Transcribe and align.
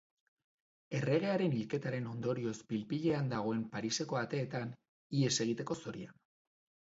Erregearen 0.99 1.51
hilketaren 1.57 2.07
ondorioz 2.13 2.55
pil-pilean 2.71 3.29
dagoen 3.33 3.61
Pariseko 3.75 4.19
ateetan, 4.23 4.73
ihes 5.19 5.33
egiteko 5.45 5.77
zorian. 5.85 6.19